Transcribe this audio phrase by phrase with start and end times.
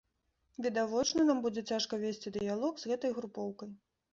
[0.65, 3.69] Відавочна, нам будзе цяжка весці дыялог з гэтай групоўкай.